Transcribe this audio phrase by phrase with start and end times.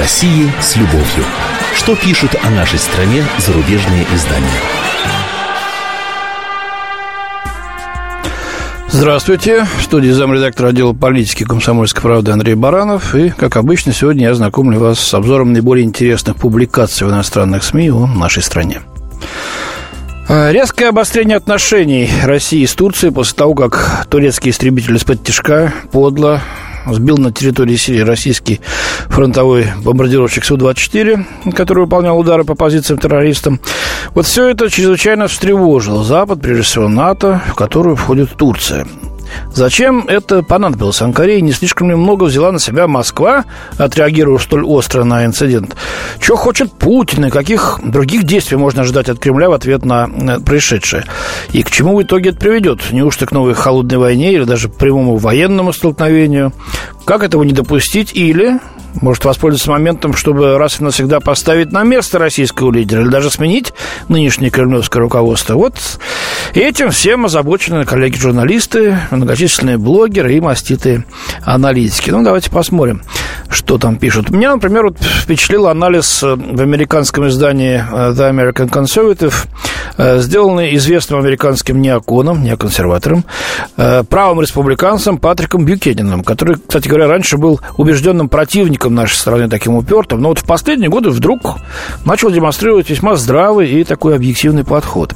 [0.00, 1.26] России с любовью.
[1.74, 4.48] Что пишут о нашей стране зарубежные издания?
[8.88, 9.66] Здравствуйте.
[9.78, 13.14] В студии замредактора отдела политики комсомольской правды Андрей Баранов.
[13.14, 17.90] И, как обычно, сегодня я знакомлю вас с обзором наиболее интересных публикаций в иностранных СМИ
[17.90, 18.80] о нашей стране.
[20.30, 26.40] А, резкое обострение отношений России с Турцией после того, как турецкий истребитель из-под тяжка подло
[26.86, 28.60] сбил на территории Сирии российский
[29.08, 33.60] фронтовой бомбардировщик Су-24, который выполнял удары по позициям террористам.
[34.14, 38.86] Вот все это чрезвычайно встревожило Запад, прежде всего НАТО, в которую входит Турция.
[39.52, 41.40] Зачем это понадобилось Анкаре?
[41.40, 43.44] Не слишком ли много взяла на себя Москва,
[43.78, 45.76] отреагировав столь остро на инцидент?
[46.20, 50.08] Что хочет Путин и каких других действий можно ожидать от Кремля в ответ на
[50.44, 51.04] происшедшее?
[51.52, 52.80] И к чему в итоге это приведет?
[52.92, 56.52] Неужто к новой холодной войне или даже прямому военному столкновению?
[57.04, 58.12] Как этого не допустить?
[58.14, 58.60] Или
[58.94, 63.72] может воспользоваться моментом, чтобы раз и навсегда поставить на место российского лидера или даже сменить
[64.08, 65.54] нынешнее кремлевское руководство.
[65.54, 65.74] Вот
[66.54, 71.04] этим всем озабочены коллеги-журналисты, многочисленные блогеры и маститые
[71.42, 72.10] аналитики.
[72.10, 73.02] Ну, давайте посмотрим,
[73.48, 74.30] что там пишут.
[74.30, 79.34] Меня, например, вот впечатлил анализ э, в американском издании э, The American Conservative,
[79.96, 83.24] э, сделанный известным американским неоконом, неоконсерватором,
[83.76, 90.20] правым республиканцем Патриком Бьюкенином, который, кстати говоря, раньше был убежденным противником нашей страны, таким упертым,
[90.20, 91.56] но вот в последние годы вдруг
[92.04, 95.14] начал демонстрировать весьма здравый и такой объективный подход.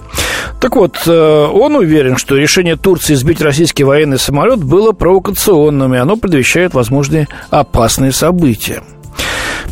[0.61, 6.17] Так вот, он уверен, что решение Турции сбить российский военный самолет было провокационным, и оно
[6.17, 8.83] предвещает возможные опасные события.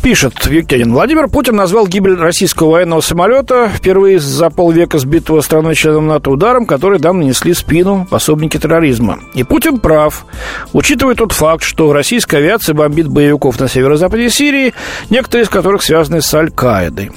[0.03, 0.91] Пишет Викторин.
[0.91, 6.99] Владимир Путин назвал гибель российского военного самолета впервые за полвека сбитого страной-членом НАТО ударом, который
[6.99, 9.19] там нанесли спину пособники терроризма.
[9.33, 10.25] И Путин прав.
[10.73, 14.73] Учитывая тот факт, что российская авиация бомбит боевиков на северо-западе Сирии,
[15.09, 17.11] некоторые из которых связаны с Аль-Каидой.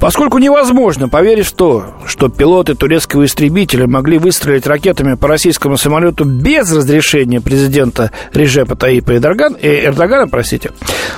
[0.00, 6.24] Поскольку невозможно поверить в то, что пилоты турецкого истребителя могли выстрелить ракетами по российскому самолету
[6.24, 10.70] без разрешения президента Режепа Таипа Эрдогана, э, Эрдогана простите,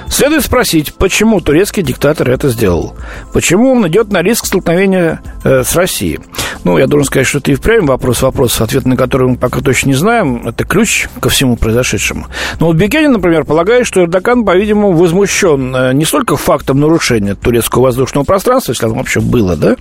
[0.08, 2.96] следует спросить, почему турецкий диктатор это сделал?
[3.32, 6.18] Почему он идет на риск столкновения э, с Россией?
[6.64, 9.60] Ну, я должен сказать, что это и впрямь вопрос вопрос, ответ на который мы пока
[9.60, 10.46] точно не знаем.
[10.46, 12.26] Это ключ ко всему произошедшему.
[12.60, 17.84] Но вот Бекенин, например, полагает, что Эрдоган, по-видимому, возмущен э, не столько фактом нарушения турецкого
[17.84, 19.76] воздушного пространства, если оно вообще было, да,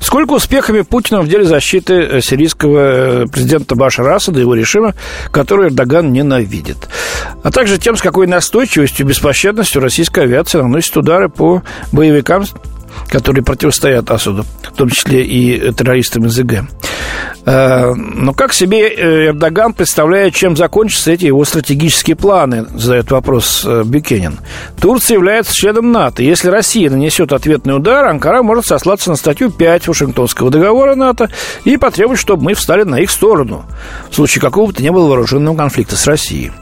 [0.00, 2.78] сколько успехами Путина в деле защиты э, сирийского
[3.22, 4.94] э, президента Башара Асада и его режима,
[5.30, 6.88] который Эрдоган ненавидит.
[7.42, 11.62] А также тем, с какой настойчивостью и беспощадностью российская авиация наносит удары по
[11.92, 12.44] боевикам
[13.08, 16.64] которые противостоят Асаду, в том числе и террористам из ИГ.
[17.46, 23.64] Э, но как себе э, Эрдоган представляет, чем закончатся эти его стратегические планы, задает вопрос
[23.66, 24.38] э, Бюкенин.
[24.80, 26.22] Турция является членом НАТО.
[26.22, 31.30] Если Россия нанесет ответный удар, Анкара может сослаться на статью 5 Вашингтонского договора НАТО
[31.64, 33.64] и потребовать, чтобы мы встали на их сторону
[34.10, 36.52] в случае какого-то не было вооруженного конфликта с Россией.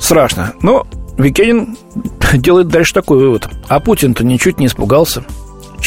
[0.00, 0.54] Страшно.
[0.62, 0.86] Но
[1.16, 1.76] Викенин
[2.34, 3.48] делает дальше такой вывод.
[3.68, 5.24] А Путин-то ничуть не испугался.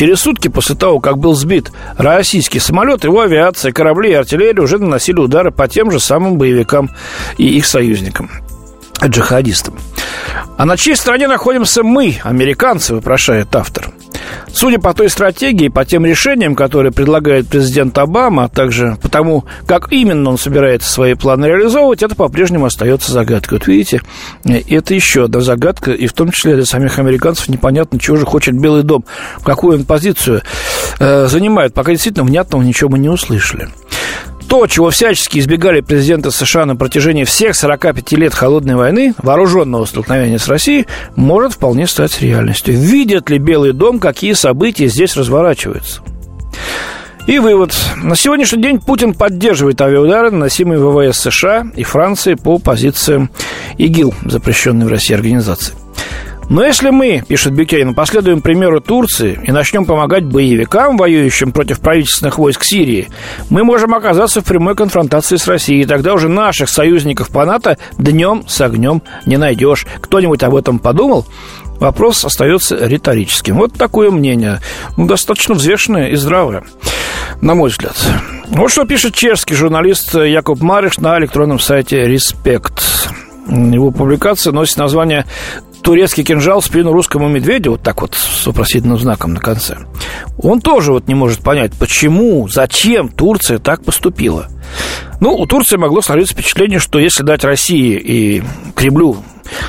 [0.02, 4.80] Через сутки после того, как был сбит российский самолет, его авиация, корабли и артиллерия уже
[4.80, 6.90] наносили удары по тем же самым боевикам
[7.38, 8.32] и их союзникам
[9.06, 9.76] джихадистам.
[10.58, 13.92] А на чьей стороне находимся мы, американцы, вопрошает автор.
[14.54, 19.46] Судя по той стратегии, по тем решениям, которые предлагает президент Обама, а также по тому,
[19.66, 23.60] как именно он собирается свои планы реализовывать, это по-прежнему остается загадкой.
[23.60, 24.02] Вот видите,
[24.44, 28.56] это еще одна загадка, и в том числе для самих американцев непонятно, чего же хочет
[28.56, 29.06] Белый дом,
[29.44, 30.42] какую он позицию
[31.00, 31.74] э, занимает.
[31.74, 33.70] Пока действительно внятного ничего мы не услышали.
[34.52, 40.40] То, чего всячески избегали президенты США на протяжении всех 45 лет холодной войны, вооруженного столкновения
[40.40, 42.78] с Россией, может вполне стать реальностью.
[42.78, 46.02] Видит ли Белый дом, какие события здесь разворачиваются?
[47.28, 47.74] И вывод.
[47.96, 53.32] На сегодняшний день Путин поддерживает авиаудары, наносимые ВВС США и Франции по позициям
[53.78, 55.76] ИГИЛ, запрещенной в России организации.
[56.52, 62.38] Но если мы, пишет Бюкейн, последуем примеру Турции и начнем помогать боевикам, воюющим против правительственных
[62.38, 63.08] войск Сирии,
[63.50, 65.84] мы можем оказаться в прямой конфронтации с Россией.
[65.84, 69.88] И тогда уже наших союзников по НАТО днем с огнем не найдешь.
[70.02, 71.26] Кто-нибудь об этом подумал?
[71.80, 73.56] Вопрос остается риторическим.
[73.56, 74.60] Вот такое мнение.
[74.98, 76.66] Ну, достаточно взвешенное и здравое,
[77.40, 77.96] на мой взгляд.
[78.50, 83.08] Вот что пишет чешский журналист Якуб Мариш на электронном сайте «Респект».
[83.48, 85.26] Его публикация носит название
[85.82, 89.78] турецкий кинжал в спину русскому медведю, вот так вот с вопросительным знаком на конце,
[90.38, 94.48] он тоже вот не может понять, почему, зачем Турция так поступила.
[95.20, 98.44] Ну, у Турции могло сложиться впечатление, что если дать России и
[98.76, 99.18] Кремлю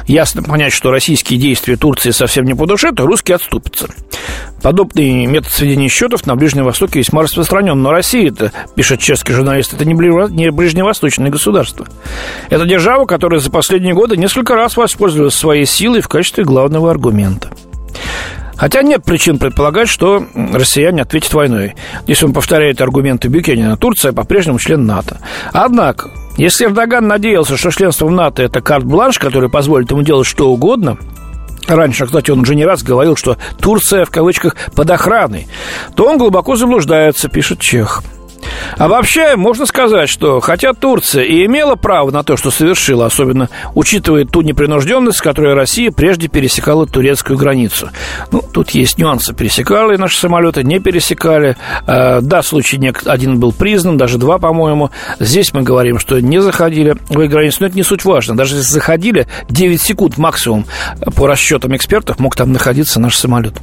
[0.06, 3.88] ясно понять, что российские действия Турции совсем не по душе, то русские отступятся.
[4.62, 7.80] Подобный метод сведения счетов на Ближнем Востоке весьма распространен.
[7.82, 11.86] Но Россия, это, пишет чешский журналист, это не ближневосточное государство.
[12.48, 17.50] Это держава, которая за последние годы несколько раз воспользовалась своей силой в качестве главного аргумента.
[18.56, 21.74] Хотя нет причин предполагать, что россияне ответят войной.
[22.06, 25.18] Если он повторяет аргументы Бюкенина, Турция по-прежнему член НАТО.
[25.52, 30.50] Однако, если Эрдоган надеялся, что членство в НАТО– это карт-бланш, который позволит ему делать что
[30.50, 30.98] угодно,
[31.68, 35.46] Раньше, кстати, он уже не раз говорил, что Турция, в кавычках, под охраной.
[35.94, 38.02] То он глубоко заблуждается, пишет Чех.
[38.78, 43.48] А вообще, можно сказать, что хотя Турция и имела право на то, что совершила, особенно
[43.74, 47.90] учитывая ту непринужденность, с которой Россия прежде пересекала турецкую границу.
[48.30, 49.34] Ну, тут есть нюансы.
[49.34, 51.56] Пересекали наши самолеты, не пересекали.
[51.86, 54.90] А, да, случай один был признан, даже два, по-моему.
[55.18, 58.36] Здесь мы говорим, что не заходили в их границу, но это не суть важно.
[58.36, 60.66] Даже если заходили, 9 секунд максимум
[61.16, 63.54] по расчетам экспертов мог там находиться наш самолет.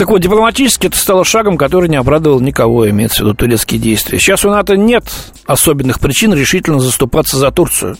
[0.00, 4.18] Так вот, дипломатически это стало шагом, который не обрадовал никого, имеется в виду турецкие действия.
[4.18, 5.04] Сейчас у НАТО нет
[5.44, 7.98] особенных причин решительно заступаться за Турцию.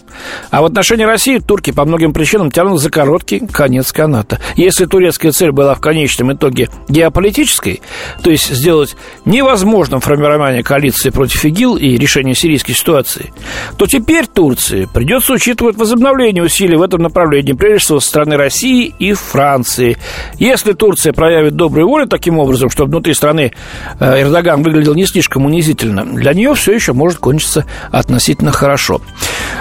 [0.50, 4.40] А в отношении России турки по многим причинам тянут за короткий конец каната.
[4.56, 7.82] Если турецкая цель была в конечном итоге геополитической,
[8.22, 13.30] то есть сделать невозможным формирование коалиции против ИГИЛ и решение сирийской ситуации,
[13.76, 18.94] то теперь Турции придется учитывать возобновление усилий в этом направлении, прежде всего со стороны России
[18.98, 19.98] и Франции.
[20.38, 23.52] Если Турция проявит добрую волю таким образом, чтобы внутри страны
[23.98, 29.00] э, Эрдоган выглядел не слишком унизительно, для нее все еще может кончиться относительно хорошо.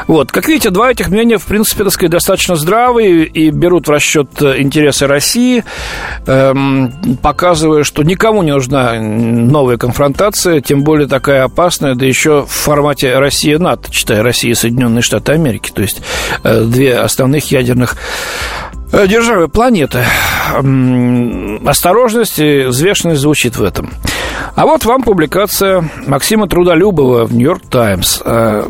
[0.08, 3.92] Вот, как видите, два этих мнения, в принципе, так сказать, достаточно здравые и берут в
[3.92, 5.64] расчет э, интересы России,
[6.26, 6.92] эм,
[7.22, 13.18] показывая, что никому не нужна новая конфронтация, тем более такая опасная, да еще в формате
[13.18, 16.02] Россия-НАТО, читая Россия и Соединенные Штаты Америки, то есть
[16.44, 17.98] э, две основных ядерных
[18.92, 20.04] державы планеты.
[21.66, 23.92] Осторожность и взвешенность звучит в этом.
[24.56, 28.22] А вот вам публикация Максима Трудолюбова в «Нью-Йорк Таймс».
[28.26, 28.68] Э,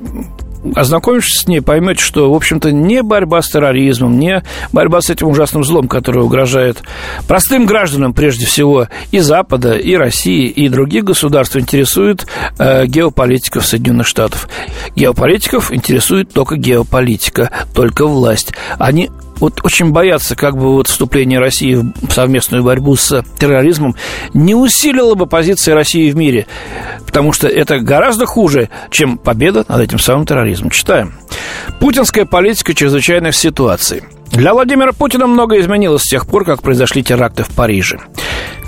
[0.76, 5.28] ознакомившись с ней, поймете, что, в общем-то, не борьба с терроризмом, не борьба с этим
[5.28, 6.82] ужасным злом, который угрожает
[7.28, 12.28] простым гражданам, прежде всего, и Запада, и России, и других государств, интересует
[12.58, 14.50] э, геополитиков Соединенных Штатов.
[14.96, 18.54] Геополитиков интересует только геополитика, только власть.
[18.78, 23.96] Они вот очень боятся, как бы вот вступление России в совместную борьбу с терроризмом
[24.34, 26.48] не усилило бы позиции России в мире,
[27.06, 30.72] потому что это гораздо хуже, чем победа над этим самым терроризмом.
[30.72, 31.14] Читаем.
[31.80, 34.04] Путинская политика чрезвычайных ситуаций.
[34.32, 38.00] Для Владимира Путина многое изменилось с тех пор, как произошли теракты в Париже.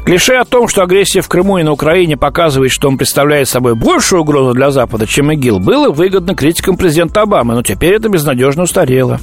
[0.04, 3.76] Клише о том, что агрессия в Крыму и на Украине показывает, что он представляет собой
[3.76, 8.64] большую угрозу для Запада, чем ИГИЛ, было выгодно критикам президента Обамы, но теперь это безнадежно
[8.64, 9.20] устарело.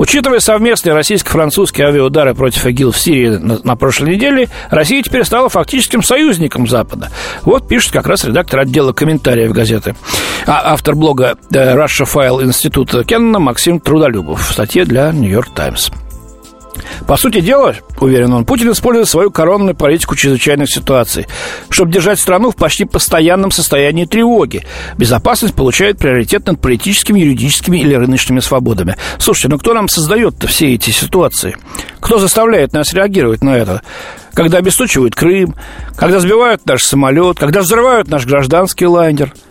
[0.00, 5.50] Учитывая совместные российско-французские авиаудары против ИГИЛ в Сирии на, на прошлой неделе, Россия теперь стала
[5.50, 7.10] фактическим союзником Запада.
[7.42, 9.94] Вот пишет как раз редактор отдела комментариев газеты.
[10.46, 15.90] А автор блога э, Russia File Института Кеннона Максим Трудолюбов в статье для Нью-Йорк Таймс.
[17.06, 21.26] По сути дела, уверен он, Путин использует свою коронную политику чрезвычайных ситуаций,
[21.68, 24.64] чтобы держать страну в почти постоянном состоянии тревоги.
[24.96, 28.96] Безопасность получает приоритет над политическими, юридическими или рыночными свободами.
[29.18, 31.56] Слушайте, ну кто нам создает-то все эти ситуации?
[32.00, 33.82] Кто заставляет нас реагировать на это?
[34.34, 35.54] Когда обесточивают Крым,
[35.96, 39.32] когда сбивают наш самолет, когда взрывают наш гражданский лайнер–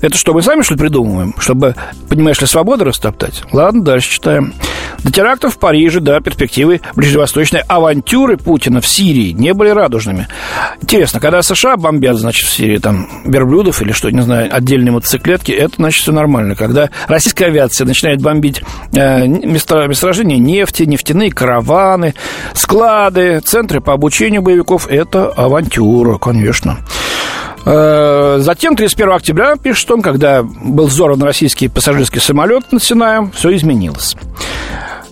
[0.00, 1.34] это что, мы сами, что ли, придумываем?
[1.38, 1.74] Чтобы,
[2.08, 3.42] понимаешь ли, свободу растоптать?
[3.52, 4.54] Ладно, дальше читаем.
[5.02, 10.28] До терактов в Париже, да, перспективы ближневосточной авантюры Путина в Сирии не были радужными.
[10.80, 15.52] Интересно, когда США бомбят, значит, в Сирии там верблюдов или что, не знаю, отдельные мотоциклетки,
[15.52, 16.54] это, значит, все нормально.
[16.54, 18.62] Когда российская авиация начинает бомбить
[18.92, 22.14] э, место, месторождения нефти, нефтяные караваны,
[22.54, 26.78] склады, центры по обучению боевиков, это авантюра, конечно.
[27.70, 33.54] Э, затем, 31 октября, пишет он, когда был взорван российский пассажирский самолет над Синаем, все
[33.54, 34.16] изменилось.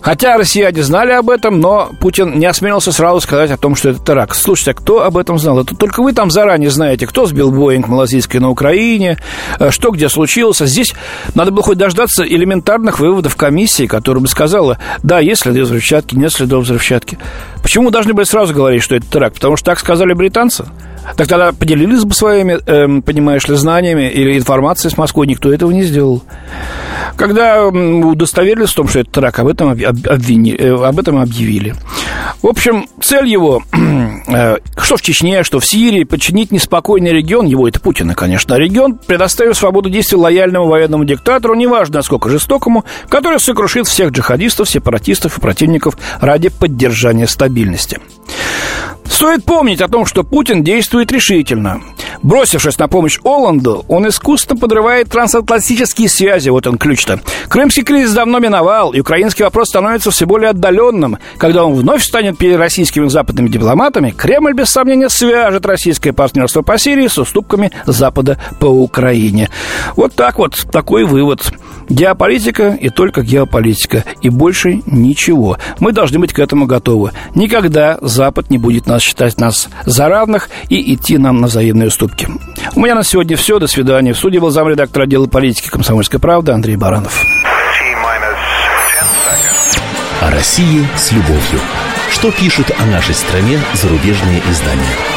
[0.07, 3.99] Хотя россияне знали об этом, но Путин не осмелился сразу сказать о том, что это
[3.99, 4.37] теракт.
[4.37, 5.59] Слушайте, а кто об этом знал?
[5.59, 9.17] Это только вы там заранее знаете, кто сбил Боинг малазийский на Украине,
[9.59, 10.59] э, что где случилось.
[10.59, 10.93] Здесь
[11.35, 16.31] надо было хоть дождаться элементарных выводов комиссии, которая бы сказала, да, есть следы взрывчатки, нет
[16.31, 17.19] следов взрывчатки.
[17.61, 19.35] Почему должны были сразу говорить, что это теракт?
[19.35, 20.67] Потому что так сказали британцы?
[21.17, 25.27] Так тогда поделились бы своими, эм, понимаешь ли, знаниями или информацией с Москвой.
[25.27, 26.23] Никто этого не сделал.
[27.15, 31.75] Когда удостоверились в том, что это теракт, об этом, обвини, э, об этом объявили.
[32.41, 33.63] В общем, цель его,
[34.27, 38.59] э, что в Чечне, что в Сирии, подчинить неспокойный регион, его это Путина, конечно, а
[38.59, 45.37] регион, предоставив свободу действий лояльному военному диктатору, неважно насколько жестокому, который сокрушит всех джихадистов, сепаратистов
[45.37, 47.99] и противников ради поддержания стабильности.
[49.09, 51.81] Стоит помнить о том, что Путин действует решительно.
[52.23, 56.49] Бросившись на помощь Оланду, он искусственно подрывает трансатлантические связи.
[56.49, 57.19] Вот он ключ-то.
[57.47, 61.17] Крымский кризис давно миновал, и украинский вопрос становится все более отдаленным.
[61.37, 66.77] Когда он вновь станет перед российскими западными дипломатами, Кремль, без сомнения, свяжет российское партнерство по
[66.77, 69.49] Сирии с уступками Запада по Украине.
[69.95, 71.41] Вот так вот, такой вывод.
[71.89, 74.03] Геополитика и только геополитика.
[74.21, 75.57] И больше ничего.
[75.79, 77.11] Мы должны быть к этому готовы.
[77.35, 82.06] Никогда Запад не будет нас считать нас за равных и идти нам на взаимные уступки.
[82.75, 83.59] У меня на сегодня все.
[83.59, 84.13] До свидания.
[84.13, 87.25] В суде был замредактор отдела политики «Комсомольской правды» Андрей Баранов.
[90.21, 91.59] О России с любовью.
[92.09, 95.16] Что пишут о нашей стране зарубежные издания?